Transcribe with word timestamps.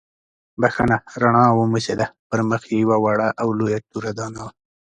بښنه 0.61 0.97
رڼا 1.21 1.45
وموسېده، 1.53 2.05
پر 2.29 2.39
مخ 2.49 2.61
یې 2.71 2.77
یوه 2.83 2.97
وړه 3.03 3.29
او 3.41 3.47
لویه 3.57 3.79
توره 3.89 4.11
دانه 4.17 4.39
وه. 4.43 4.51